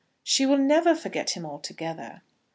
[0.23, 2.23] "She will never forget him altogether."